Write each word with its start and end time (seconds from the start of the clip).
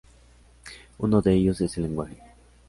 Uno 0.97 1.21
de 1.21 1.35
ellos 1.35 1.61
es 1.61 1.77
el 1.77 1.83
lenguaje. 1.83 2.17